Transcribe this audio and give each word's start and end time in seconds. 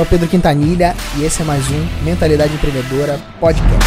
É 0.00 0.02
o 0.02 0.06
Pedro 0.06 0.28
Quintanilha 0.28 0.96
e 1.18 1.24
esse 1.24 1.42
é 1.42 1.44
mais 1.44 1.62
um 1.70 2.02
Mentalidade 2.02 2.54
Empreendedora 2.54 3.20
Podcast. 3.38 3.84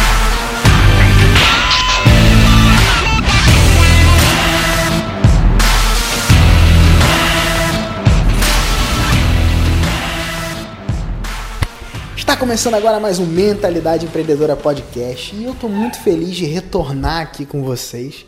Está 12.16 12.36
começando 12.36 12.74
agora 12.74 13.00
mais 13.00 13.18
um 13.18 13.26
Mentalidade 13.26 14.06
Empreendedora 14.06 14.54
Podcast 14.54 15.34
e 15.34 15.42
eu 15.42 15.50
estou 15.50 15.68
muito 15.68 15.98
feliz 15.98 16.36
de 16.36 16.44
retornar 16.44 17.22
aqui 17.22 17.44
com 17.44 17.64
vocês, 17.64 18.24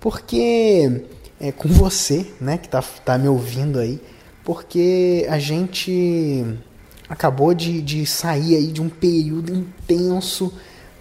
porque 0.00 1.02
é 1.38 1.52
com 1.52 1.68
você, 1.68 2.26
né, 2.40 2.56
que 2.56 2.68
está 2.68 2.80
tá 2.80 3.18
me 3.18 3.28
ouvindo 3.28 3.78
aí, 3.78 4.00
porque 4.42 5.26
a 5.28 5.38
gente 5.38 6.56
acabou 7.08 7.54
de, 7.54 7.80
de 7.80 8.04
sair 8.06 8.56
aí 8.56 8.66
de 8.68 8.82
um 8.82 8.88
período 8.88 9.52
intenso 9.52 10.52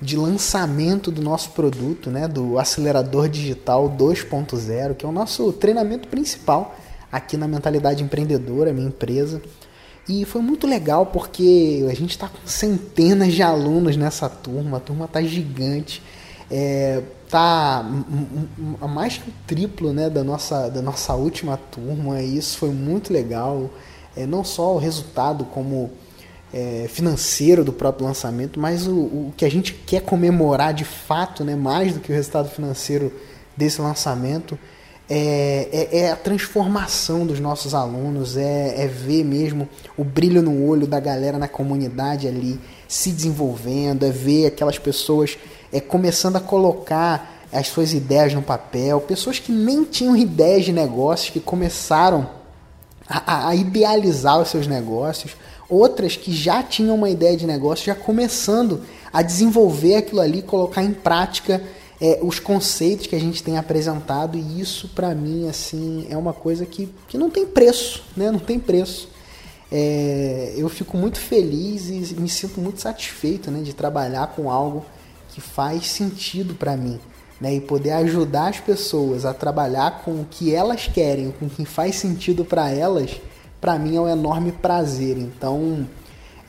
de 0.02 0.16
lançamento 0.16 1.12
do 1.12 1.22
nosso 1.22 1.52
produto, 1.52 2.10
né, 2.10 2.28
do 2.28 2.60
acelerador 2.60 3.28
digital 3.28 3.90
2.0, 3.90 4.96
que 4.96 5.06
é 5.06 5.10
o 5.10 5.12
nosso 5.12 5.52
treinamento 5.54 6.08
principal 6.08 6.76
aqui 7.12 7.36
na 7.36 7.48
mentalidade 7.48 8.04
empreendedora, 8.04 8.72
minha 8.72 8.88
empresa. 8.88 9.42
E 10.08 10.24
foi 10.24 10.42
muito 10.42 10.66
legal 10.66 11.08
porque 11.08 11.86
a 11.90 11.94
gente 11.94 12.12
está 12.12 12.30
com 12.30 12.48
centenas 12.48 13.34
de 13.34 13.42
alunos 13.42 13.98
nessa 13.98 14.30
turma, 14.30 14.78
a 14.78 14.80
turma 14.80 15.06
está 15.06 15.22
gigante, 15.22 16.02
é, 16.50 17.02
tá 17.30 17.86
mais 18.88 19.18
que 19.18 19.30
o 19.30 19.34
triplo 19.46 19.92
né, 19.92 20.10
da, 20.10 20.24
nossa, 20.24 20.70
da 20.70 20.82
nossa 20.82 21.14
última 21.14 21.58
turma, 21.58 22.22
e 22.22 22.38
isso 22.38 22.58
foi 22.58 22.70
muito 22.70 23.12
legal. 23.12 23.70
É, 24.18 24.26
não 24.26 24.44
só 24.44 24.76
o 24.76 24.78
resultado 24.78 25.46
como 25.46 25.92
é, 26.54 26.88
financeiro 26.90 27.64
do 27.64 27.74
próprio 27.74 28.06
lançamento, 28.06 28.60
mas 28.60 28.88
o, 28.88 28.96
o 28.96 29.34
que 29.36 29.46
a 29.46 29.52
gente 29.52 29.74
quer 29.74 30.02
comemorar 30.02 30.74
de 30.74 30.86
fato, 30.86 31.44
né, 31.44 31.56
mais 31.56 31.94
do 31.94 32.00
que 32.00 32.12
o 32.12 32.16
resultado 32.16 32.50
financeiro 32.50 33.12
desse 33.56 33.82
lançamento, 33.82 34.58
é, 35.10 35.70
é, 35.72 36.00
é, 36.00 36.12
a 36.12 36.16
transformação 36.18 37.26
dos 37.26 37.40
nossos 37.40 37.74
alunos, 37.74 38.36
é, 38.36 38.84
é, 38.84 38.88
ver 38.88 39.24
mesmo 39.24 39.70
o 39.96 40.04
brilho 40.04 40.42
no 40.42 40.68
olho 40.68 40.86
da 40.86 41.00
galera 41.00 41.38
na 41.38 41.48
comunidade 41.48 42.28
ali 42.28 42.60
se 42.90 43.12
desenvolvendo, 43.12 44.06
é 44.06 44.12
ver 44.12 44.48
aquelas 44.48 44.78
pessoas 44.78 45.38
é, 45.72 45.80
começando 45.80 46.36
a 46.36 46.42
colocar 46.42 47.46
as 47.54 47.68
suas 47.68 47.94
ideias 47.94 48.34
no 48.34 48.42
papel, 48.42 49.00
pessoas 49.00 49.40
que 49.40 49.52
nem 49.52 49.86
tinham 49.86 50.16
ideias 50.16 50.66
de 50.66 50.74
negócios, 50.74 51.30
que 51.30 51.40
começaram 51.40 52.30
a, 53.10 53.50
a 53.50 53.56
idealizar 53.56 54.40
os 54.40 54.50
seus 54.50 54.68
negócios, 54.68 55.36
outras 55.70 56.16
que 56.16 56.32
já 56.32 56.64
tinham 56.64 56.96
uma 56.96 57.10
ideia 57.10 57.36
de 57.38 57.46
negócio, 57.46 57.86
já 57.86 57.96
começando 57.96 58.82
a 59.12 59.22
desenvolver 59.22 59.96
aquilo 59.96 60.22
ali, 60.22 60.42
colocar 60.42 60.84
em 60.84 60.94
prática 60.94 61.62
é, 62.00 62.20
os 62.22 62.40
conceitos 62.40 63.08
que 63.08 63.16
a 63.16 63.20
gente 63.20 63.42
tem 63.42 63.58
apresentado 63.58 64.38
e 64.38 64.62
isso 64.62 64.90
para 64.90 65.16
mim 65.16 65.48
assim 65.48 66.06
é 66.10 66.18
uma 66.18 66.34
coisa 66.34 66.66
que, 66.66 66.90
que 67.08 67.18
não 67.18 67.30
tem 67.30 67.46
preço, 67.46 68.04
né? 68.16 68.32
Não 68.32 68.40
tem 68.40 68.60
preço. 68.60 69.10
É, 69.72 70.54
eu 70.56 70.70
fico 70.70 70.96
muito 70.96 71.20
feliz 71.20 71.90
e 71.90 72.16
me 72.20 72.30
sinto 72.30 72.62
muito 72.62 72.80
satisfeito 72.80 73.52
né, 73.52 73.62
de 73.62 73.74
trabalhar 73.74 74.28
com 74.28 74.50
algo 74.50 74.86
que 75.30 75.42
faz 75.42 75.88
sentido 75.88 76.54
para 76.54 76.78
mim. 76.78 77.00
Né, 77.40 77.54
e 77.54 77.62
poder 77.62 77.92
ajudar 77.92 78.48
as 78.48 78.60
pessoas 78.60 79.24
a 79.24 79.32
trabalhar 79.32 80.02
com 80.04 80.22
o 80.22 80.28
que 80.28 80.56
elas 80.56 80.88
querem, 80.88 81.32
com 81.40 81.46
o 81.46 81.50
que 81.50 81.66
faz 81.66 81.96
sentido 81.96 82.44
para 82.44 82.72
elas, 82.72 83.22
para 83.62 83.78
mim 83.78 83.96
é 83.96 84.02
um 84.02 84.10
enorme 84.10 84.52
prazer. 84.52 85.20
Então, 85.20 85.88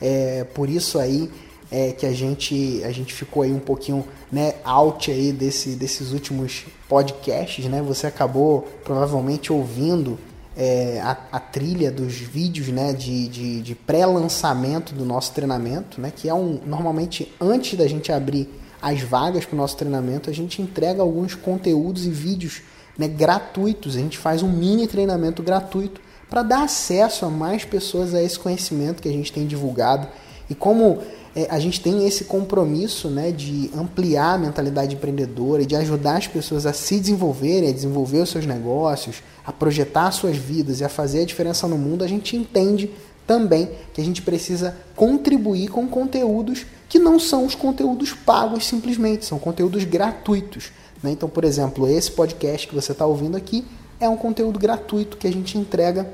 é, 0.01 0.45
por 0.45 0.67
isso 0.67 0.97
aí 0.97 1.29
é, 1.71 1.91
que 1.91 2.05
a 2.05 2.11
gente, 2.11 2.81
a 2.83 2.91
gente 2.91 3.13
ficou 3.13 3.43
aí 3.43 3.53
um 3.53 3.59
pouquinho 3.59 4.05
né, 4.31 4.55
out 4.63 5.11
aí 5.11 5.31
desse, 5.31 5.75
desses 5.75 6.11
últimos 6.11 6.65
podcasts, 6.87 7.65
né? 7.65 7.81
Você 7.81 8.07
acabou 8.07 8.67
provavelmente 8.83 9.53
ouvindo 9.53 10.17
é, 10.57 10.99
a, 11.01 11.17
a, 11.31 11.39
trilha 11.39 11.91
dos 11.91 12.15
vídeos 12.15 12.69
né, 12.69 12.91
de, 12.93 13.27
de, 13.27 13.61
de 13.61 13.75
pré-lançamento 13.75 14.93
do 14.93 15.05
nosso 15.05 15.33
treinamento, 15.33 16.01
né? 16.01 16.11
Que 16.15 16.27
é 16.27 16.33
um 16.33 16.59
normalmente 16.65 17.31
antes 17.39 17.77
da 17.77 17.87
gente 17.87 18.11
abrir 18.11 18.49
as 18.81 19.01
vagas 19.01 19.45
para 19.45 19.55
o 19.55 19.57
nosso 19.57 19.77
treinamento, 19.77 20.29
a 20.29 20.33
gente 20.33 20.61
entrega 20.61 21.01
alguns 21.01 21.35
conteúdos 21.35 22.05
e 22.05 22.09
vídeos 22.09 22.61
né, 22.97 23.07
gratuitos. 23.07 23.95
A 23.95 23.99
gente 23.99 24.17
faz 24.17 24.43
um 24.43 24.51
mini 24.51 24.87
treinamento 24.87 25.43
gratuito 25.43 26.01
para 26.29 26.43
dar 26.43 26.63
acesso 26.63 27.25
a 27.25 27.29
mais 27.29 27.65
pessoas 27.65 28.13
a 28.13 28.21
esse 28.21 28.37
conhecimento 28.37 29.01
que 29.01 29.09
a 29.09 29.11
gente 29.11 29.33
tem 29.33 29.47
divulgado. 29.47 30.07
E 30.49 30.55
como 30.55 30.99
é, 31.35 31.47
a 31.49 31.59
gente 31.59 31.79
tem 31.81 32.07
esse 32.07 32.25
compromisso 32.25 33.09
né, 33.09 33.31
de 33.31 33.69
ampliar 33.75 34.35
a 34.35 34.37
mentalidade 34.37 34.95
empreendedora 34.95 35.61
e 35.61 35.65
de 35.65 35.75
ajudar 35.75 36.17
as 36.17 36.27
pessoas 36.27 36.65
a 36.65 36.73
se 36.73 36.99
desenvolverem, 36.99 37.69
a 37.69 37.73
desenvolver 37.73 38.19
os 38.19 38.29
seus 38.29 38.45
negócios, 38.45 39.21
a 39.45 39.51
projetar 39.51 40.11
suas 40.11 40.37
vidas 40.37 40.79
e 40.79 40.83
a 40.83 40.89
fazer 40.89 41.21
a 41.21 41.25
diferença 41.25 41.67
no 41.67 41.77
mundo, 41.77 42.03
a 42.03 42.07
gente 42.07 42.35
entende 42.35 42.91
também 43.25 43.69
que 43.93 44.01
a 44.01 44.03
gente 44.03 44.23
precisa 44.23 44.75
contribuir 44.95 45.67
com 45.67 45.87
conteúdos 45.87 46.65
que 46.89 46.97
não 46.97 47.19
são 47.19 47.45
os 47.45 47.53
conteúdos 47.53 48.13
pagos 48.13 48.65
simplesmente, 48.65 49.23
são 49.23 49.37
conteúdos 49.37 49.83
gratuitos. 49.83 50.71
Né? 51.03 51.11
Então, 51.11 51.29
por 51.29 51.45
exemplo, 51.45 51.87
esse 51.87 52.11
podcast 52.11 52.67
que 52.67 52.73
você 52.73 52.91
está 52.91 53.05
ouvindo 53.05 53.37
aqui 53.37 53.63
é 53.99 54.09
um 54.09 54.17
conteúdo 54.17 54.57
gratuito 54.57 55.15
que 55.15 55.27
a 55.27 55.31
gente 55.31 55.57
entrega 55.57 56.11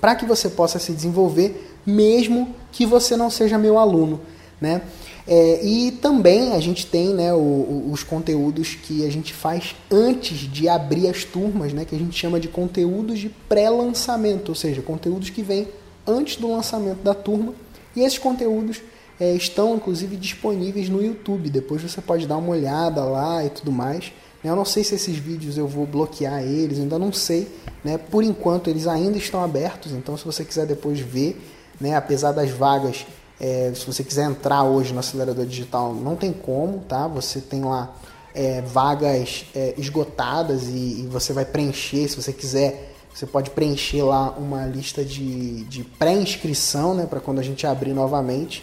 para 0.00 0.14
que 0.14 0.24
você 0.24 0.48
possa 0.48 0.78
se 0.78 0.92
desenvolver, 0.92 1.76
mesmo 1.84 2.54
que 2.72 2.86
você 2.86 3.14
não 3.14 3.28
seja 3.28 3.58
meu 3.58 3.78
aluno. 3.78 4.20
Né? 4.58 4.80
É, 5.26 5.64
e 5.64 5.92
também 5.92 6.54
a 6.54 6.60
gente 6.60 6.86
tem 6.86 7.12
né, 7.14 7.32
o, 7.34 7.36
o, 7.36 7.90
os 7.92 8.02
conteúdos 8.02 8.74
que 8.74 9.04
a 9.04 9.10
gente 9.10 9.34
faz 9.34 9.76
antes 9.90 10.38
de 10.38 10.66
abrir 10.66 11.08
as 11.08 11.24
turmas, 11.24 11.74
né, 11.74 11.84
que 11.84 11.94
a 11.94 11.98
gente 11.98 12.18
chama 12.18 12.40
de 12.40 12.48
conteúdos 12.48 13.18
de 13.18 13.28
pré-lançamento, 13.48 14.48
ou 14.48 14.54
seja, 14.54 14.80
conteúdos 14.80 15.28
que 15.28 15.42
vêm 15.42 15.68
antes 16.06 16.36
do 16.36 16.50
lançamento 16.50 17.02
da 17.02 17.14
turma. 17.14 17.52
E 17.94 18.00
esses 18.00 18.18
conteúdos 18.18 18.80
é, 19.20 19.34
estão 19.34 19.76
inclusive 19.76 20.16
disponíveis 20.16 20.88
no 20.88 21.04
YouTube. 21.04 21.50
Depois 21.50 21.82
você 21.82 22.00
pode 22.00 22.26
dar 22.26 22.38
uma 22.38 22.48
olhada 22.48 23.04
lá 23.04 23.44
e 23.44 23.50
tudo 23.50 23.70
mais. 23.70 24.10
Eu 24.42 24.56
não 24.56 24.64
sei 24.64 24.82
se 24.82 24.94
esses 24.94 25.16
vídeos 25.16 25.58
eu 25.58 25.68
vou 25.68 25.86
bloquear 25.86 26.42
eles, 26.42 26.78
ainda 26.78 26.98
não 26.98 27.12
sei. 27.12 27.46
Né? 27.84 27.98
Por 27.98 28.24
enquanto 28.24 28.70
eles 28.70 28.86
ainda 28.86 29.18
estão 29.18 29.44
abertos, 29.44 29.92
então 29.92 30.16
se 30.16 30.24
você 30.24 30.42
quiser 30.42 30.66
depois 30.66 30.98
ver, 30.98 31.38
né, 31.78 31.94
apesar 31.94 32.32
das 32.32 32.50
vagas, 32.50 33.06
é, 33.38 33.72
se 33.74 33.86
você 33.86 34.02
quiser 34.02 34.24
entrar 34.24 34.64
hoje 34.64 34.92
no 34.92 35.00
acelerador 35.00 35.46
digital, 35.46 35.94
não 35.94 36.16
tem 36.16 36.32
como, 36.32 36.80
tá? 36.80 37.06
Você 37.08 37.40
tem 37.40 37.62
lá 37.62 37.94
é, 38.34 38.60
vagas 38.60 39.46
é, 39.54 39.74
esgotadas 39.78 40.68
e, 40.68 41.02
e, 41.02 41.08
você 41.10 41.32
vai 41.32 41.44
preencher, 41.44 42.06
se 42.08 42.16
você 42.16 42.32
quiser, 42.32 42.94
você 43.14 43.26
pode 43.26 43.50
preencher 43.50 44.02
lá 44.02 44.30
uma 44.32 44.66
lista 44.66 45.02
de, 45.02 45.64
de 45.64 45.82
pré-inscrição, 45.82 46.94
né, 46.94 47.06
para 47.06 47.18
quando 47.18 47.38
a 47.38 47.42
gente 47.42 47.66
abrir 47.66 47.94
novamente. 47.94 48.62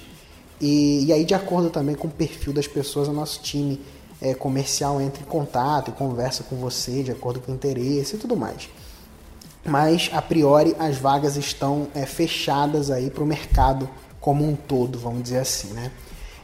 E, 0.59 1.06
e 1.06 1.13
aí, 1.13 1.23
de 1.23 1.34
acordo 1.34 1.69
também 1.69 1.95
com 1.95 2.07
o 2.07 2.12
perfil 2.12 2.51
das 2.51 2.68
pessoas, 2.68 3.07
o 3.07 3.13
nosso 3.13 3.41
time 3.41 3.79
é, 4.22 4.34
comercial 4.34 5.00
entra 5.00 5.22
em 5.22 5.25
contato 5.25 5.90
e 5.90 5.91
conversa 5.91 6.44
com 6.44 6.56
você 6.56 7.03
de 7.03 7.12
acordo 7.12 7.40
com 7.40 7.51
o 7.51 7.56
interesse 7.56 8.16
e 8.16 8.19
tudo 8.19 8.35
mais. 8.35 8.69
Mas 9.66 10.09
a 10.13 10.22
priori 10.22 10.75
as 10.79 10.97
vagas 10.97 11.35
estão 11.35 11.88
é, 11.94 12.06
fechadas 12.06 12.90
aí 12.90 13.09
para 13.09 13.23
o 13.23 13.28
mercado 13.28 13.88
como 14.19 14.48
um 14.48 14.56
todo, 14.56 14.98
vamos 14.98 15.24
dizer 15.24 15.39
assim, 15.39 15.74
né? 15.74 15.92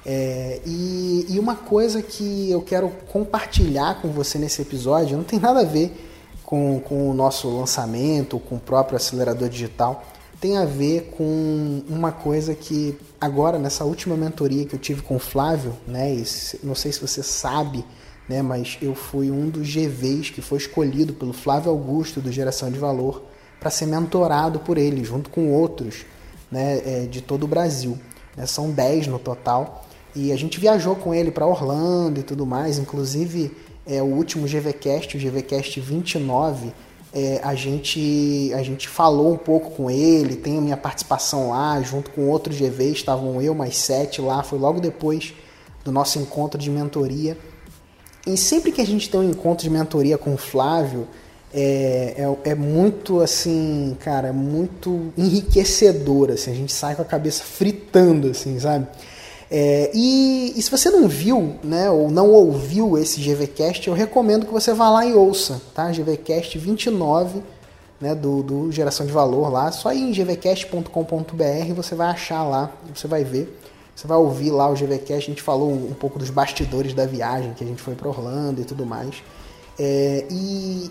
É, 0.06 0.60
e, 0.66 1.26
e, 1.30 1.40
uma 1.40 1.56
coisa 1.56 2.02
que 2.02 2.52
eu 2.52 2.62
quero 2.62 2.90
compartilhar 3.08 4.02
com 4.02 4.10
você 4.10 4.38
nesse 4.38 4.62
episódio 4.62 5.16
não 5.16 5.24
tem 5.24 5.40
nada 5.40 5.62
a 5.62 5.64
ver 5.64 5.94
com, 6.44 6.82
com 6.82 7.10
o 7.10 7.14
nosso 7.14 7.48
lançamento, 7.48 8.38
com 8.38 8.56
o 8.56 8.60
próprio 8.60 8.98
acelerador 8.98 9.48
digital, 9.48 10.04
tem 10.44 10.58
a 10.58 10.66
ver 10.66 11.14
com 11.16 11.82
uma 11.88 12.12
coisa 12.12 12.54
que 12.54 13.00
agora 13.22 13.58
nessa 13.58 13.86
última 13.86 14.18
mentoria 14.18 14.66
que 14.66 14.76
eu 14.76 14.80
tive 14.80 15.02
com 15.02 15.16
o 15.16 15.20
Flávio, 15.20 15.74
né, 15.88 16.22
não 16.62 16.76
sei 16.76 16.92
se 16.92 17.00
você 17.00 17.24
sabe, 17.24 17.86
né, 18.28 18.42
mas 18.42 18.78
eu 18.82 18.94
fui 18.94 19.32
um 19.32 19.48
dos 19.48 19.74
GVs 19.74 20.32
que 20.32 20.42
foi 20.42 20.58
escolhido 20.58 21.14
pelo 21.14 21.32
Flávio 21.32 21.72
Augusto 21.72 22.20
do 22.20 22.30
Geração 22.30 22.70
de 22.70 22.78
Valor 22.78 23.24
para 23.58 23.70
ser 23.70 23.86
mentorado 23.86 24.60
por 24.60 24.78
ele, 24.78 25.02
junto 25.06 25.30
com 25.30 25.50
outros 25.50 26.06
né, 26.52 26.82
é, 26.86 27.06
de 27.06 27.22
todo 27.22 27.44
o 27.44 27.48
Brasil. 27.48 27.98
Né, 28.36 28.46
são 28.46 28.70
10 28.70 29.08
no 29.08 29.20
total. 29.20 29.86
E 30.14 30.34
a 30.34 30.36
gente 30.36 30.60
viajou 30.60 30.94
com 30.98 31.14
ele 31.14 31.32
para 31.32 31.48
Orlando 31.48 32.20
e 32.20 32.24
tudo 32.24 32.46
mais, 32.46 32.78
inclusive 32.78 33.56
é, 33.88 34.02
o 34.02 34.08
último 34.08 34.46
GVCast, 34.46 35.16
o 35.16 35.20
GVCast 35.22 35.80
29, 35.80 36.74
é, 37.14 37.40
a, 37.44 37.54
gente, 37.54 38.52
a 38.56 38.64
gente 38.64 38.88
falou 38.88 39.32
um 39.32 39.38
pouco 39.38 39.72
com 39.72 39.90
ele, 39.90 40.36
tem 40.36 40.58
a 40.58 40.62
minha 40.62 40.78
participação 40.78 41.50
lá, 41.50 41.80
junto 41.82 42.10
com 42.10 42.28
outros 42.28 42.58
GVs, 42.58 42.98
estavam 42.98 43.40
eu 43.42 43.54
mais 43.54 43.78
sete 43.78 44.20
lá, 44.20 44.42
foi 44.42 44.58
logo 44.58 44.80
depois 44.80 45.34
do 45.86 45.92
nosso 45.92 46.18
encontro 46.18 46.60
de 46.60 46.72
mentoria. 46.72 47.38
E 48.26 48.36
sempre 48.36 48.72
que 48.72 48.82
a 48.82 48.86
gente 48.86 49.10
tem 49.10 49.20
um 49.20 49.30
encontro 49.30 49.64
de 49.64 49.70
mentoria 49.70 50.18
com 50.18 50.34
o 50.34 50.38
Flávio, 50.38 51.08
é, 51.54 52.16
é, 52.18 52.50
é, 52.52 52.56
muito 52.56 53.22
assim, 53.22 53.96
cara, 54.00 54.30
é 54.30 54.32
muito 54.32 55.14
enriquecedor, 55.16 56.32
assim, 56.32 56.52
a 56.52 56.56
gente 56.56 56.74
sai 56.74 56.96
com 56.96 57.04
a 57.04 57.06
cabeça 57.06 57.44
fritando, 57.44 58.32
assim, 58.32 58.60
sabe? 58.60 58.88
É, 59.56 59.92
e, 59.94 60.52
e, 60.58 60.62
se 60.64 60.72
você 60.72 60.90
não 60.90 61.08
viu, 61.08 61.58
né, 61.64 61.88
ou 61.88 62.10
não 62.10 62.32
ouviu 62.32 62.98
esse 62.98 63.22
GVCast, 63.22 63.88
eu 63.88 63.94
recomendo 63.94 64.48
que 64.48 64.52
você 64.52 64.74
vá 64.74 64.90
lá 64.90 65.06
e 65.06 65.14
ouça, 65.14 65.62
tá? 65.76 65.92
GVCast 65.92 66.58
29, 66.58 67.44
né, 68.02 68.16
do, 68.16 68.42
do 68.42 68.72
Geração 68.72 69.06
de 69.06 69.12
Valor 69.12 69.52
lá, 69.52 69.72
só 69.72 69.94
ir 69.94 70.02
em 70.02 70.12
gvcast.com.br 70.12 71.74
você 71.76 71.94
vai 71.94 72.08
achar 72.08 72.44
lá, 72.44 72.72
você 72.96 73.08
vai 73.08 73.24
ver. 73.24 73.60
Você 73.96 74.08
vai 74.08 74.18
ouvir 74.18 74.50
lá 74.50 74.68
o 74.72 74.74
GVCast, 74.74 75.14
a 75.14 75.20
gente 75.20 75.44
falou 75.44 75.72
um, 75.72 75.94
pouco 75.94 76.18
dos 76.18 76.32
bastidores 76.32 76.96
da 76.96 77.06
viagem, 77.06 77.54
que 77.54 77.64
a 77.64 77.68
gente 77.68 77.80
foi 77.80 77.94
para 77.94 78.10
Orlando 78.10 78.60
e 78.60 78.66
tudo 78.66 78.88
mais. 78.88 79.22
É, 79.78 80.26
e, 80.32 80.90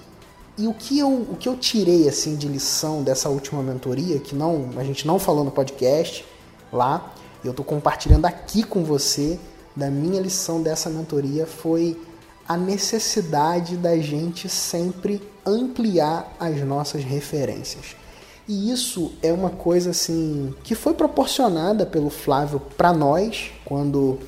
e 0.56 0.68
o 0.68 0.74
que, 0.74 1.00
eu, 1.00 1.08
o 1.08 1.36
que 1.36 1.48
eu 1.48 1.56
tirei 1.56 2.08
assim 2.08 2.36
de 2.36 2.46
lição 2.46 3.02
dessa 3.02 3.28
última 3.28 3.60
mentoria, 3.60 4.20
que 4.20 4.36
não 4.36 4.70
a 4.76 4.84
gente 4.84 5.04
não 5.04 5.18
falou 5.18 5.42
no 5.42 5.50
podcast 5.50 6.24
lá, 6.72 7.12
eu 7.44 7.50
estou 7.50 7.64
compartilhando 7.64 8.26
aqui 8.26 8.62
com 8.62 8.84
você 8.84 9.38
da 9.74 9.90
minha 9.90 10.20
lição 10.20 10.62
dessa 10.62 10.90
mentoria 10.90 11.46
foi 11.46 12.00
a 12.48 12.56
necessidade 12.56 13.76
da 13.76 13.96
gente 13.98 14.48
sempre 14.48 15.22
ampliar 15.46 16.34
as 16.38 16.60
nossas 16.62 17.04
referências. 17.04 17.96
E 18.46 18.70
isso 18.70 19.12
é 19.22 19.32
uma 19.32 19.50
coisa 19.50 19.90
assim 19.90 20.54
que 20.62 20.74
foi 20.74 20.94
proporcionada 20.94 21.86
pelo 21.86 22.10
Flávio 22.10 22.60
para 22.76 22.92
nós 22.92 23.50
quando 23.64 24.18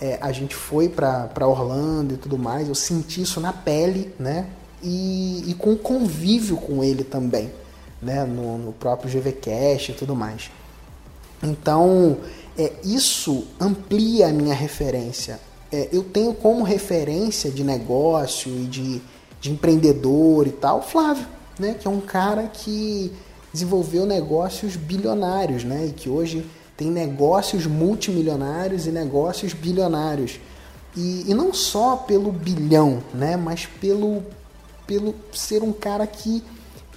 é, 0.00 0.18
a 0.20 0.30
gente 0.32 0.54
foi 0.54 0.88
para 0.88 1.46
Orlando 1.46 2.14
e 2.14 2.16
tudo 2.16 2.38
mais. 2.38 2.68
Eu 2.68 2.74
senti 2.74 3.22
isso 3.22 3.40
na 3.40 3.52
pele, 3.52 4.14
né? 4.18 4.46
e, 4.84 5.50
e 5.50 5.54
com 5.54 5.74
convívio 5.74 6.58
com 6.58 6.84
ele 6.84 7.02
também, 7.02 7.50
né? 8.00 8.24
no, 8.24 8.58
no 8.58 8.72
próprio 8.72 9.10
GVCast 9.10 9.92
e 9.92 9.94
tudo 9.94 10.14
mais. 10.14 10.50
Então, 11.42 12.18
é, 12.58 12.72
isso 12.84 13.44
amplia 13.60 14.28
a 14.28 14.32
minha 14.32 14.54
referência. 14.54 15.40
É, 15.72 15.88
eu 15.92 16.02
tenho 16.02 16.32
como 16.34 16.62
referência 16.62 17.50
de 17.50 17.64
negócio 17.64 18.50
e 18.50 18.64
de, 18.66 19.02
de 19.40 19.50
empreendedor 19.50 20.46
e 20.46 20.52
tal, 20.52 20.82
Flávio, 20.82 21.26
né? 21.58 21.74
que 21.74 21.86
é 21.86 21.90
um 21.90 22.00
cara 22.00 22.44
que 22.44 23.12
desenvolveu 23.52 24.04
negócios 24.06 24.76
bilionários, 24.76 25.62
né? 25.62 25.86
E 25.86 25.92
que 25.92 26.08
hoje 26.08 26.44
tem 26.76 26.90
negócios 26.90 27.66
multimilionários 27.66 28.86
e 28.86 28.90
negócios 28.90 29.52
bilionários. 29.52 30.40
E, 30.96 31.24
e 31.28 31.34
não 31.34 31.54
só 31.54 31.96
pelo 31.96 32.32
bilhão, 32.32 33.02
né? 33.14 33.36
Mas 33.36 33.66
pelo 33.66 34.22
pelo 34.86 35.14
ser 35.32 35.62
um 35.62 35.72
cara 35.72 36.06
que 36.06 36.42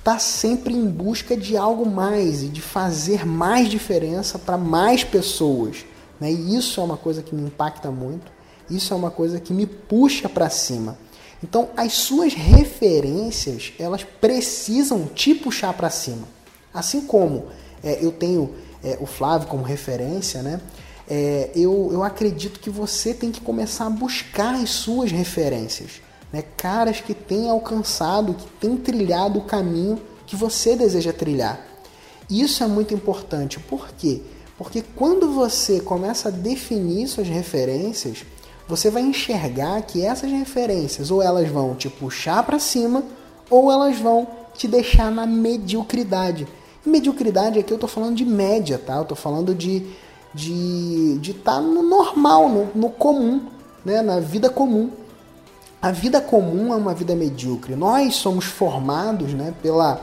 está 0.07 0.19
sempre 0.19 0.74
em 0.74 0.88
busca 0.89 1.36
de 1.36 1.57
algo 1.57 1.86
mais 1.86 2.42
e 2.42 2.48
de 2.48 2.62
fazer 2.62 3.25
mais 3.25 3.68
diferença 3.68 4.39
para 4.39 4.57
mais 4.57 5.04
pessoas. 5.04 5.86
Né? 6.18 6.31
E 6.31 6.56
isso 6.56 6.80
é 6.80 6.83
uma 6.83 6.95
coisa 6.95 7.21
que 7.21 7.36
me 7.36 7.42
impacta 7.42 7.92
muito, 7.92 8.31
isso 8.69 8.94
é 8.94 8.95
uma 8.95 9.12
coisa 9.12 9.38
que 9.38 9.51
me 9.51 9.65
puxa 9.65 10.30
para 10.30 10.50
cima. 10.50 10.98
Então, 11.44 11.69
as 11.75 11.92
suas 11.92 12.33
referências, 12.33 13.74
elas 13.77 14.06
precisam 14.06 15.07
te 15.07 15.36
puxar 15.36 15.74
para 15.74 15.89
cima. 15.89 16.25
Assim 16.74 17.01
como 17.01 17.48
é, 17.83 18.00
eu 18.01 18.13
tenho 18.13 18.56
é, 18.81 18.98
o 19.01 19.06
Flávio 19.06 19.50
como 19.50 19.62
referência, 19.62 20.42
né? 20.42 20.62
É, 21.09 21.51
eu, 21.54 21.89
eu 21.92 22.01
acredito 22.01 22.62
que 22.62 22.69
você 22.69 23.13
tem 23.13 23.30
que 23.30 23.42
começar 23.42 23.88
a 23.88 23.89
buscar 23.89 24.56
as 24.56 24.69
suas 24.69 25.12
referências 25.12 26.01
né? 26.32 26.44
caras 26.56 27.02
que 27.02 27.14
têm 27.14 27.50
alcançado, 27.50 28.34
que 28.34 28.48
têm 28.60 28.78
trilhado 28.78 29.40
o 29.40 29.44
caminho 29.46 30.00
que 30.26 30.36
você 30.36 30.76
deseja 30.76 31.14
trilhar. 31.14 31.60
Isso 32.30 32.64
é 32.64 32.68
muito 32.68 32.94
importante. 32.94 33.60
Por 33.60 33.90
quê? 33.98 34.22
Porque 34.58 34.84
quando 34.96 35.32
você 35.32 35.80
começa 35.80 36.30
a 36.30 36.32
definir 36.32 37.08
suas 37.08 37.28
referências, 37.28 38.26
você 38.68 38.90
vai 38.90 39.02
enxergar 39.02 39.82
que 39.84 40.04
essas 40.04 40.30
referências 40.30 41.10
ou 41.10 41.22
elas 41.22 41.48
vão 41.48 41.76
te 41.76 41.90
puxar 41.90 42.44
para 42.44 42.60
cima 42.60 43.04
ou 43.50 43.72
elas 43.72 43.98
vão 43.98 44.28
te 44.54 44.68
deixar 44.68 45.10
na 45.10 45.26
mediocridade. 45.26 46.48
E 46.86 46.90
mediocridade 46.90 47.60
aqui 47.60 47.72
eu 47.72 47.76
estou 47.76 47.90
falando 47.90 48.16
de 48.16 48.26
média, 48.26 48.78
tá? 48.78 48.96
Eu 48.96 49.04
estou 49.04 49.18
falando 49.18 49.56
de 49.56 49.86
de 50.34 51.18
de 51.20 51.32
estar 51.32 51.56
tá 51.56 51.62
no 51.62 51.82
normal, 51.82 52.50
no, 52.50 52.68
no 52.76 52.90
comum, 52.90 53.42
né? 53.86 54.02
Na 54.02 54.20
vida 54.20 54.50
comum. 54.50 54.92
A 55.80 55.92
vida 55.92 56.20
comum 56.20 56.74
é 56.74 56.76
uma 56.76 56.94
vida 56.94 57.16
medíocre. 57.16 57.76
Nós 57.76 58.16
somos 58.16 58.46
formados 58.46 59.34
né, 59.34 59.54
pela, 59.62 60.02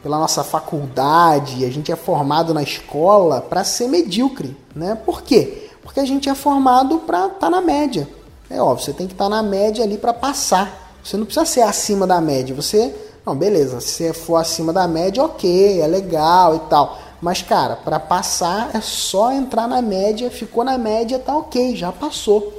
pela 0.00 0.18
nossa 0.18 0.44
faculdade, 0.44 1.64
a 1.64 1.70
gente 1.70 1.90
é 1.90 1.96
formado 1.96 2.54
na 2.54 2.62
escola 2.62 3.40
para 3.40 3.64
ser 3.64 3.88
medíocre. 3.88 4.56
Né? 4.74 4.96
Por 5.04 5.22
quê? 5.22 5.68
Porque 5.82 5.98
a 5.98 6.04
gente 6.04 6.28
é 6.28 6.34
formado 6.34 6.98
para 7.00 7.26
estar 7.26 7.38
tá 7.40 7.50
na 7.50 7.60
média. 7.60 8.08
É 8.48 8.62
óbvio, 8.62 8.84
você 8.84 8.92
tem 8.92 9.08
que 9.08 9.14
estar 9.14 9.24
tá 9.24 9.30
na 9.30 9.42
média 9.42 9.82
ali 9.82 9.98
para 9.98 10.12
passar. 10.12 10.94
Você 11.02 11.16
não 11.16 11.24
precisa 11.24 11.44
ser 11.44 11.62
acima 11.62 12.06
da 12.06 12.20
média. 12.20 12.54
Você, 12.54 12.94
não, 13.24 13.34
beleza, 13.34 13.80
se 13.80 14.04
você 14.04 14.12
for 14.12 14.36
acima 14.36 14.72
da 14.72 14.86
média, 14.86 15.24
ok, 15.24 15.80
é 15.80 15.86
legal 15.88 16.54
e 16.54 16.60
tal. 16.70 16.98
Mas, 17.20 17.42
cara, 17.42 17.74
para 17.74 17.98
passar 17.98 18.70
é 18.74 18.80
só 18.80 19.32
entrar 19.32 19.66
na 19.66 19.82
média, 19.82 20.30
ficou 20.30 20.62
na 20.62 20.78
média, 20.78 21.18
tá 21.18 21.36
ok, 21.36 21.74
já 21.74 21.90
passou. 21.90 22.52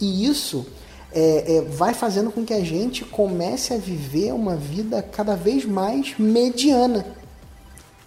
E 0.00 0.26
isso 0.26 0.66
é, 1.12 1.56
é, 1.56 1.60
vai 1.62 1.92
fazendo 1.92 2.30
com 2.30 2.44
que 2.44 2.54
a 2.54 2.64
gente 2.64 3.04
comece 3.04 3.74
a 3.74 3.78
viver 3.78 4.32
uma 4.32 4.56
vida 4.56 5.02
cada 5.02 5.34
vez 5.34 5.64
mais 5.64 6.14
mediana. 6.18 7.06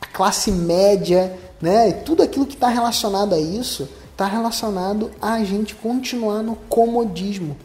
A 0.02 0.06
classe 0.06 0.52
média, 0.52 1.38
né? 1.62 1.92
tudo 1.92 2.24
aquilo 2.24 2.46
que 2.46 2.54
está 2.54 2.68
relacionado 2.68 3.34
a 3.34 3.40
isso 3.40 3.90
está 4.12 4.26
relacionado 4.28 5.12
a 5.22 5.44
gente 5.44 5.76
continuar 5.76 6.44
no 6.44 6.56
comodismo, 6.56 7.58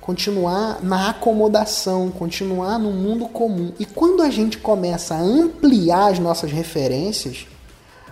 continuar 0.00 0.82
na 0.82 1.10
acomodação, 1.10 2.10
continuar 2.10 2.78
no 2.78 2.90
mundo 2.90 3.26
comum. 3.28 3.72
E 3.78 3.84
quando 3.84 4.22
a 4.22 4.30
gente 4.30 4.58
começa 4.58 5.14
a 5.14 5.20
ampliar 5.20 6.12
as 6.12 6.18
nossas 6.18 6.50
referências, 6.50 7.46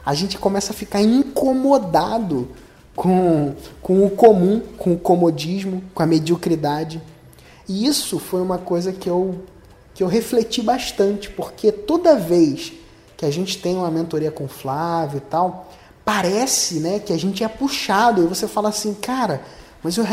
a 0.05 0.15
gente 0.15 0.39
começa 0.39 0.73
a 0.73 0.77
ficar 0.77 1.01
incomodado 1.01 2.49
com, 2.99 3.55
com 3.81 4.05
o 4.05 4.11
comum, 4.11 4.61
com 4.77 4.95
o 4.95 4.99
comodismo, 4.99 5.85
com 5.95 6.03
a 6.03 6.07
mediocridade. 6.07 7.01
E 7.69 7.87
isso 7.87 8.19
foi 8.19 8.43
uma 8.43 8.59
coisa 8.59 8.93
que 8.93 9.09
eu, 9.09 9.37
que 9.95 10.03
eu 10.03 10.09
refleti 10.09 10.61
bastante, 10.61 11.31
porque 11.31 11.71
toda 11.71 12.17
vez 12.17 12.73
que 13.17 13.25
a 13.25 13.31
gente 13.31 13.59
tem 13.59 13.77
uma 13.77 13.89
mentoria 13.89 14.33
com 14.33 14.47
o 14.47 14.49
Flávio 14.49 15.19
e 15.19 15.21
tal, 15.21 15.71
parece 16.05 16.81
né, 16.81 16.99
que 16.99 17.13
a 17.13 17.17
gente 17.17 17.45
é 17.45 17.47
puxado. 17.47 18.21
E 18.21 18.27
você 18.27 18.49
fala 18.49 18.69
assim, 18.71 18.93
cara, 18.95 19.43
mas 19.81 19.97
eu, 19.97 20.05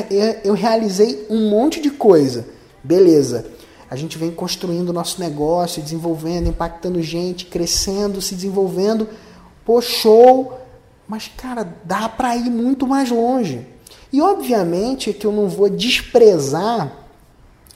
eu 0.43 0.53
realizei 0.53 1.25
um 1.27 1.49
monte 1.49 1.81
de 1.81 1.89
coisa. 1.89 2.45
Beleza. 2.83 3.47
A 3.89 3.95
gente 3.95 4.15
vem 4.15 4.29
construindo 4.29 4.89
o 4.89 4.93
nosso 4.93 5.19
negócio, 5.19 5.81
desenvolvendo, 5.81 6.49
impactando 6.49 7.01
gente, 7.01 7.47
crescendo, 7.47 8.21
se 8.21 8.35
desenvolvendo. 8.35 9.09
Pô, 9.65 9.81
show! 9.81 10.64
Mas, 11.07 11.29
cara, 11.37 11.67
dá 11.83 12.09
para 12.09 12.35
ir 12.35 12.49
muito 12.49 12.87
mais 12.87 13.09
longe. 13.11 13.65
E 14.11 14.21
obviamente 14.21 15.13
que 15.13 15.25
eu 15.25 15.31
não 15.31 15.47
vou 15.47 15.69
desprezar 15.69 16.91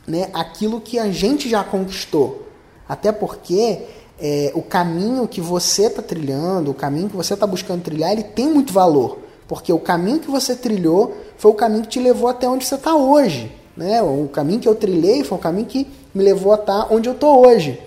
né, 0.08 0.30
aquilo 0.34 0.82
que 0.82 0.98
a 0.98 1.12
gente 1.12 1.50
já 1.50 1.64
conquistou. 1.64 2.48
Até 2.88 3.12
porque 3.12 3.84
é, 4.20 4.52
o 4.56 4.62
caminho 4.62 5.28
que 5.28 5.40
você 5.40 5.84
está 5.84 6.02
trilhando, 6.02 6.72
o 6.72 6.74
caminho 6.74 7.10
que 7.10 7.16
você 7.16 7.36
está 7.36 7.46
buscando 7.46 7.84
trilhar, 7.84 8.12
ele 8.12 8.24
tem 8.24 8.48
muito 8.48 8.74
valor. 8.74 9.20
Porque 9.48 9.72
o 9.72 9.80
caminho 9.80 10.20
que 10.20 10.30
você 10.30 10.56
trilhou 10.56 11.16
foi 11.38 11.52
o 11.52 11.56
caminho 11.56 11.84
que 11.84 11.90
te 11.90 12.00
levou 12.00 12.30
até 12.30 12.48
onde 12.48 12.66
você 12.66 12.76
está 12.76 12.96
hoje. 12.96 13.52
Né? 13.76 14.02
O 14.02 14.28
caminho 14.28 14.60
que 14.60 14.68
eu 14.68 14.76
trilhei 14.76 15.24
foi 15.24 15.38
o 15.38 15.42
caminho 15.42 15.66
que 15.66 15.88
me 16.14 16.24
levou 16.24 16.52
a 16.52 16.56
estar 16.56 16.84
tá 16.84 16.88
onde 16.94 17.08
eu 17.08 17.14
estou 17.14 17.48
hoje. 17.48 17.80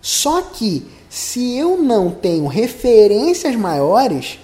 Só 0.00 0.42
que 0.42 0.86
se 1.08 1.56
eu 1.56 1.76
não 1.76 2.10
tenho 2.10 2.46
referências 2.46 3.56
maiores, 3.56 4.38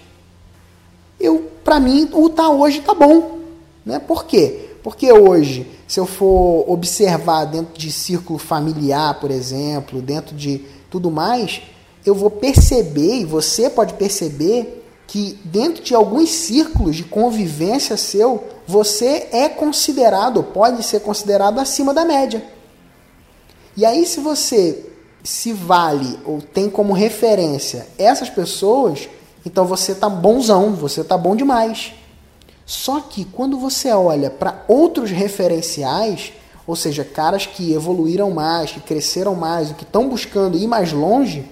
eu 1.20 1.50
para 1.62 1.78
mim 1.78 2.08
o 2.12 2.28
tá 2.28 2.48
hoje 2.48 2.80
tá 2.80 2.94
bom, 2.94 3.38
né? 3.84 3.98
Por 3.98 4.24
quê? 4.24 4.70
Porque 4.82 5.12
hoje, 5.12 5.70
se 5.86 6.00
eu 6.00 6.06
for 6.06 6.64
observar 6.66 7.44
dentro 7.44 7.78
de 7.78 7.92
círculo 7.92 8.38
familiar, 8.38 9.20
por 9.20 9.30
exemplo, 9.30 10.00
dentro 10.00 10.34
de 10.34 10.64
tudo 10.90 11.10
mais, 11.10 11.60
eu 12.04 12.14
vou 12.14 12.30
perceber 12.30 13.16
e 13.16 13.24
você 13.24 13.68
pode 13.68 13.94
perceber 13.94 14.84
que 15.06 15.38
dentro 15.44 15.82
de 15.82 15.94
alguns 15.94 16.30
círculos 16.30 16.96
de 16.96 17.04
convivência 17.04 17.96
seu, 17.96 18.44
você 18.66 19.28
é 19.32 19.48
considerado, 19.48 20.42
pode 20.42 20.82
ser 20.82 21.00
considerado 21.00 21.58
acima 21.58 21.92
da 21.92 22.04
média. 22.04 22.42
E 23.76 23.84
aí 23.84 24.06
se 24.06 24.20
você 24.20 24.86
se 25.22 25.52
vale 25.52 26.18
ou 26.24 26.40
tem 26.40 26.70
como 26.70 26.92
referência 26.92 27.86
essas 27.98 28.30
pessoas, 28.30 29.08
então 29.44 29.64
você 29.64 29.94
tá 29.94 30.08
bonzão, 30.08 30.72
você 30.72 31.02
tá 31.02 31.16
bom 31.16 31.34
demais. 31.34 31.92
Só 32.66 33.00
que 33.00 33.24
quando 33.24 33.58
você 33.58 33.90
olha 33.90 34.30
para 34.30 34.64
outros 34.68 35.10
referenciais, 35.10 36.32
ou 36.66 36.76
seja, 36.76 37.04
caras 37.04 37.46
que 37.46 37.72
evoluíram 37.72 38.30
mais, 38.30 38.70
que 38.70 38.80
cresceram 38.80 39.34
mais, 39.34 39.72
que 39.72 39.82
estão 39.82 40.08
buscando 40.08 40.56
ir 40.56 40.68
mais 40.68 40.92
longe, 40.92 41.44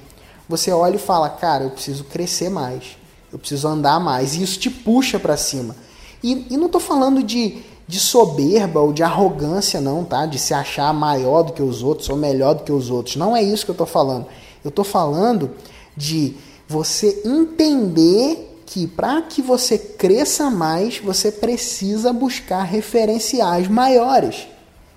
você 0.49 0.71
olha 0.71 0.97
e 0.97 1.00
fala, 1.00 1.28
cara, 1.28 1.64
eu 1.64 1.71
preciso 1.71 2.04
crescer 2.04 2.49
mais, 2.49 2.97
eu 3.33 3.38
preciso 3.38 3.66
andar 3.66 3.99
mais, 3.99 4.37
e 4.37 4.42
isso 4.42 4.59
te 4.59 4.71
puxa 4.71 5.18
para 5.18 5.37
cima. 5.37 5.75
E, 6.23 6.47
e 6.50 6.57
não 6.57 6.66
estou 6.66 6.80
falando 6.80 7.23
de, 7.23 7.62
de 7.87 7.99
soberba 7.99 8.80
ou 8.80 8.92
de 8.92 9.02
arrogância, 9.02 9.80
não, 9.80 10.04
tá? 10.04 10.25
De 10.25 10.38
se 10.38 10.54
achar 10.54 10.92
maior 10.95 11.42
do 11.42 11.52
que 11.52 11.62
os 11.62 11.83
outros 11.83 12.09
ou 12.09 12.16
melhor 12.16 12.54
do 12.54 12.62
que 12.62 12.73
os 12.73 12.90
outros. 12.90 13.16
Não 13.16 13.37
é 13.37 13.42
isso 13.42 13.64
que 13.64 13.71
eu 13.71 13.75
estou 13.75 13.87
falando. 13.87 14.26
Eu 14.64 14.68
estou 14.68 14.85
falando 14.85 15.50
de 15.97 16.37
você 16.69 17.23
entender 17.25 18.63
que 18.67 18.87
para 18.87 19.23
que 19.23 19.41
você 19.41 19.79
cresça 19.79 20.51
mais, 20.51 20.99
você 20.99 21.33
precisa 21.33 22.13
buscar 22.13 22.63
referenciais 22.63 23.67
maiores. 23.67 24.47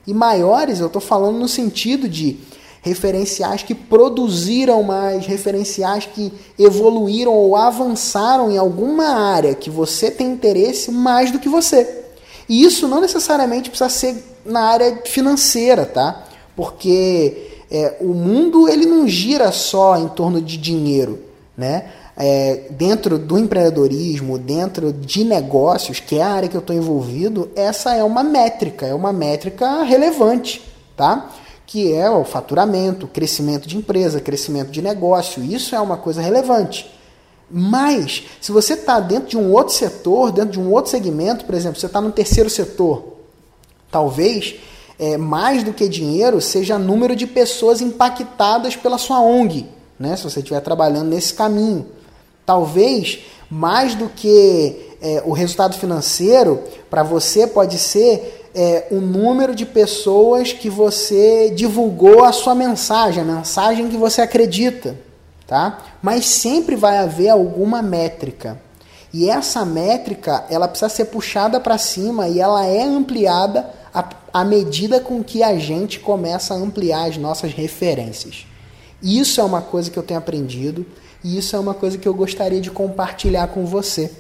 E 0.06 0.14
maiores, 0.14 0.82
eu 0.82 0.88
estou 0.88 1.02
falando 1.02 1.40
no 1.40 1.48
sentido 1.48 2.10
de 2.10 2.38
referenciais 2.82 3.64
que 3.64 3.74
produziram 3.74 4.84
mais, 4.84 5.26
referenciais 5.26 6.06
que 6.06 6.34
evoluíram 6.60 7.34
ou 7.34 7.56
avançaram 7.56 8.52
em 8.52 8.58
alguma 8.58 9.08
área 9.08 9.56
que 9.56 9.70
você 9.70 10.12
tem 10.12 10.32
interesse 10.32 10.92
mais 10.92 11.32
do 11.32 11.40
que 11.40 11.48
você. 11.48 12.04
E 12.50 12.64
isso 12.64 12.88
não 12.88 13.00
necessariamente 13.00 13.70
precisa 13.70 13.90
ser 13.90 14.22
na 14.46 14.62
área 14.62 15.02
financeira, 15.06 15.86
tá? 15.86 16.26
Porque 16.56 17.64
é, 17.70 17.96
o 18.02 18.08
mundo 18.08 18.68
ele 18.68 18.86
não 18.86 19.08
gira 19.08 19.52
só 19.52 19.96
em 19.98 20.10
torno 20.10 20.42
de 20.42 20.58
dinheiro, 20.58 21.20
né? 21.58 21.92
é, 22.16 22.68
dentro 22.72 23.18
do 23.18 23.38
empreendedorismo, 23.38 24.38
dentro 24.38 24.92
de 24.92 25.24
negócios, 25.24 26.00
que 26.00 26.18
é 26.18 26.22
a 26.22 26.30
área 26.30 26.50
que 26.50 26.56
eu 26.56 26.62
estou 26.62 26.76
envolvido, 26.76 27.50
essa 27.56 27.96
é 27.96 28.04
uma 28.04 28.24
métrica, 28.24 28.86
é 28.86 28.94
uma 28.94 29.14
métrica 29.14 29.84
relevante, 29.84 30.62
tá? 30.96 31.32
Que 31.66 31.94
é 31.94 32.10
o 32.10 32.24
faturamento, 32.24 33.08
crescimento 33.08 33.68
de 33.68 33.78
empresa, 33.78 34.20
crescimento 34.20 34.70
de 34.70 34.82
negócio. 34.82 35.44
Isso 35.44 35.76
é 35.76 35.80
uma 35.80 35.98
coisa 35.98 36.22
relevante. 36.22 36.92
Mas, 37.50 38.24
se 38.40 38.52
você 38.52 38.74
está 38.74 39.00
dentro 39.00 39.30
de 39.30 39.38
um 39.38 39.52
outro 39.52 39.74
setor, 39.74 40.32
dentro 40.32 40.52
de 40.52 40.60
um 40.60 40.72
outro 40.72 40.92
segmento, 40.92 41.46
por 41.46 41.56
exemplo, 41.56 41.80
você 41.80 41.86
está 41.86 42.00
no 42.00 42.12
terceiro 42.12 42.50
setor, 42.50 43.18
talvez 43.90 44.56
é, 45.00 45.18
mais 45.18 45.64
do 45.64 45.74
que 45.74 45.88
dinheiro 45.88 46.40
seja 46.40 46.78
número 46.78 47.16
de 47.16 47.26
pessoas 47.26 47.82
impactadas 47.82 48.76
pela 48.76 48.98
sua 48.98 49.22
ONG, 49.22 49.68
né? 50.02 50.18
Se 50.18 50.24
você 50.24 50.40
estiver 50.40 50.60
trabalhando 50.60 51.10
nesse 51.10 51.34
caminho. 51.34 51.86
Talvez 52.46 53.20
mais 53.50 53.96
do 53.96 54.10
que 54.10 54.96
é, 55.02 55.22
o 55.26 55.32
resultado 55.32 55.78
financeiro, 55.78 56.64
para 56.90 57.04
você 57.04 57.46
pode 57.46 57.78
ser 57.78 58.50
é, 58.54 58.88
o 58.92 59.00
número 59.00 59.56
de 59.56 59.66
pessoas 59.66 60.52
que 60.54 60.70
você 60.70 61.52
divulgou 61.52 62.24
a 62.24 62.32
sua 62.32 62.56
mensagem, 62.56 63.22
a 63.22 63.26
mensagem 63.26 63.90
que 63.90 63.98
você 63.98 64.22
acredita, 64.22 64.98
tá? 65.48 65.80
Mas 66.02 66.26
sempre 66.26 66.76
vai 66.76 66.98
haver 66.98 67.30
alguma 67.30 67.82
métrica. 67.82 68.60
E 69.14 69.30
essa 69.30 69.66
métrica, 69.66 70.46
ela 70.50 70.68
precisa 70.68 70.90
ser 70.90 71.06
puxada 71.06 71.60
para 71.60 71.78
cima 71.78 72.30
e 72.30 72.40
ela 72.40 72.66
é 72.66 72.82
ampliada 72.82 73.70
à 74.34 74.46
medida 74.46 75.02
com 75.02 75.22
que 75.22 75.44
a 75.44 75.58
gente 75.60 76.00
começa 76.00 76.54
a 76.54 76.58
ampliar 76.58 77.10
as 77.10 77.18
nossas 77.18 77.52
referências. 77.52 78.46
Isso 79.02 79.42
é 79.42 79.44
uma 79.44 79.62
coisa 79.62 79.90
que 79.90 79.98
eu 79.98 80.04
tenho 80.04 80.20
aprendido. 80.20 80.86
E 81.24 81.38
isso 81.38 81.56
é 81.56 81.60
uma 81.60 81.74
coisa 81.74 81.98
que 81.98 82.08
eu 82.08 82.14
gostaria 82.14 82.60
de 82.60 82.72
compartilhar 82.72 83.48
com 83.48 83.66
você. 83.66 84.12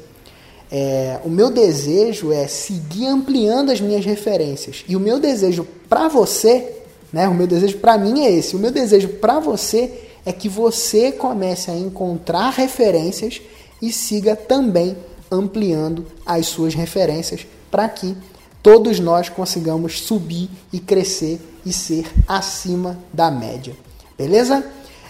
É, 0.71 1.19
o 1.25 1.29
meu 1.29 1.49
desejo 1.49 2.31
é 2.31 2.47
seguir 2.47 3.07
ampliando 3.07 3.71
as 3.71 3.81
minhas 3.81 4.05
referências. 4.05 4.85
E 4.87 4.95
o 4.95 4.99
meu 4.99 5.19
desejo 5.19 5.67
para 5.89 6.07
você, 6.07 6.77
né, 7.11 7.27
o 7.27 7.33
meu 7.33 7.47
desejo 7.47 7.77
para 7.79 7.97
mim 7.97 8.23
é 8.23 8.31
esse. 8.31 8.55
O 8.55 8.59
meu 8.59 8.71
desejo 8.71 9.09
para 9.09 9.39
você 9.39 9.91
é 10.25 10.31
que 10.31 10.47
você 10.47 11.11
comece 11.11 11.69
a 11.69 11.75
encontrar 11.75 12.51
referências 12.51 13.41
e 13.81 13.91
siga 13.91 14.35
também 14.35 14.95
ampliando 15.29 16.05
as 16.25 16.47
suas 16.47 16.73
referências 16.73 17.45
para 17.69 17.89
que 17.89 18.15
todos 18.61 18.99
nós 18.99 19.27
consigamos 19.27 20.01
subir 20.01 20.49
e 20.71 20.79
crescer 20.79 21.39
e 21.65 21.73
ser 21.73 22.05
acima 22.27 22.99
da 23.11 23.31
média. 23.31 23.75
Beleza? 24.21 24.63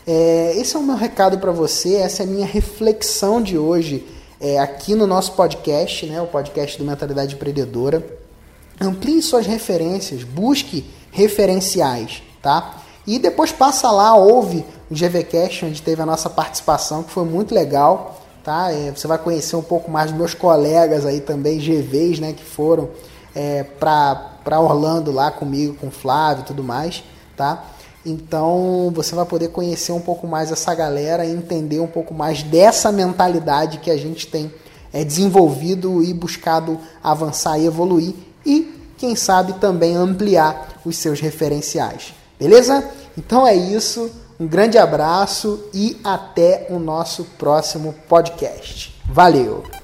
É, 0.08 0.54
esse 0.56 0.74
é 0.74 0.80
o 0.80 0.82
meu 0.82 0.96
recado 0.96 1.38
para 1.38 1.52
você, 1.52 1.96
essa 1.96 2.24
é 2.24 2.26
a 2.26 2.30
minha 2.30 2.46
reflexão 2.46 3.42
de 3.42 3.58
hoje 3.58 4.08
é, 4.40 4.58
aqui 4.58 4.96
no 4.96 5.06
nosso 5.06 5.34
podcast, 5.34 6.06
né, 6.06 6.22
o 6.22 6.28
podcast 6.28 6.78
do 6.78 6.86
Mentalidade 6.86 7.36
Empreendedora. 7.36 8.02
Amplie 8.80 9.22
suas 9.22 9.46
referências, 9.46 10.24
busque 10.24 10.86
referenciais, 11.12 12.24
tá? 12.42 12.78
E 13.06 13.20
depois 13.20 13.52
passa 13.52 13.92
lá, 13.92 14.16
ouve 14.16 14.66
o 14.90 14.96
GVCast, 14.96 15.66
onde 15.66 15.82
teve 15.82 16.02
a 16.02 16.06
nossa 16.06 16.30
participação, 16.30 17.04
que 17.04 17.12
foi 17.12 17.26
muito 17.26 17.54
legal, 17.54 18.18
tá? 18.46 18.72
É, 18.72 18.92
você 18.92 19.08
vai 19.08 19.18
conhecer 19.18 19.58
um 19.58 19.62
pouco 19.62 19.92
mais 19.92 20.10
dos 20.10 20.18
meus 20.18 20.34
colegas 20.34 21.06
aí 21.06 21.20
também, 21.20 21.60
GVs, 21.60 22.22
né, 22.22 22.32
que 22.32 22.46
foram 22.46 22.88
é, 23.36 23.64
para 23.78 24.58
Orlando 24.58 25.12
lá 25.12 25.30
comigo, 25.32 25.76
com 25.76 25.88
o 25.88 25.92
Flávio 25.92 26.44
e 26.44 26.46
tudo 26.46 26.64
mais, 26.64 27.04
tá? 27.36 27.62
Então 28.06 28.92
você 28.94 29.14
vai 29.16 29.26
poder 29.26 29.50
conhecer 29.50 29.92
um 29.92 30.00
pouco 30.00 30.28
mais 30.28 30.52
essa 30.52 30.74
galera 30.74 31.26
e 31.26 31.32
entender 31.32 31.80
um 31.80 31.88
pouco 31.88 32.14
mais 32.14 32.42
dessa 32.44 32.92
mentalidade 32.92 33.78
que 33.78 33.92
a 33.92 33.98
gente 33.98 34.28
tem 34.28 34.52
é, 34.92 35.04
desenvolvido 35.04 36.04
e 36.04 36.14
buscado 36.14 36.80
avançar 37.04 37.60
e 37.60 37.66
evoluir 37.66 38.14
e, 38.46 38.94
quem 38.98 39.16
sabe, 39.16 39.54
também 39.54 39.96
ampliar 39.96 40.82
os 40.86 40.98
seus 40.98 41.20
referenciais. 41.20 42.14
Beleza? 42.40 42.84
Então 43.18 43.46
é 43.46 43.56
isso. 43.56 44.10
Um 44.40 44.48
grande 44.48 44.78
abraço 44.78 45.64
e 45.74 46.00
até 46.04 46.66
o 46.70 46.80
nosso 46.80 47.24
próximo 47.38 47.94
podcast. 48.10 49.00
Valeu! 49.06 49.81